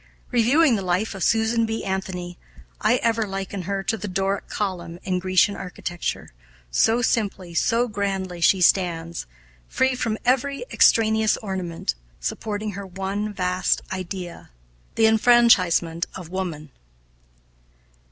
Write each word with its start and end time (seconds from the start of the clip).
Reviewing 0.31 0.75
the 0.75 0.81
life 0.81 1.13
of 1.13 1.23
Susan 1.23 1.67
B. 1.67 1.83
Anthony, 1.83 2.35
I 2.81 2.95
ever 3.03 3.27
liken 3.27 3.61
her 3.69 3.83
to 3.83 3.97
the 3.97 4.07
Doric 4.07 4.47
column 4.47 4.97
in 5.03 5.19
Grecian 5.19 5.55
architecture, 5.55 6.31
so 6.71 7.03
simply, 7.03 7.53
so 7.53 7.87
grandly 7.87 8.41
she 8.41 8.63
stands, 8.63 9.27
free 9.67 9.93
from 9.93 10.17
every 10.25 10.65
extraneous 10.71 11.37
ornament, 11.37 11.93
supporting 12.19 12.71
her 12.71 12.87
one 12.87 13.31
vast 13.31 13.83
idea 13.91 14.49
the 14.95 15.05
enfranchisement 15.05 16.07
of 16.15 16.29
woman. 16.29 16.71